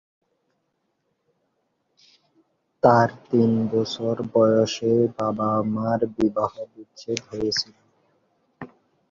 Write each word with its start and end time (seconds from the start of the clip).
তার 2.83 3.09
তিন 3.29 3.51
বছর 3.73 4.15
বয়সে 4.33 4.93
বাবা-মার 5.17 5.99
বিবাহ 6.15 6.53
বিচ্ছেদ 6.73 7.19
হয়েছিল। 7.29 7.75